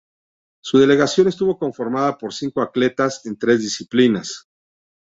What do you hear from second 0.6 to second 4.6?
Su delegación estuvo conformada por cinco atletas en tres disciplinas.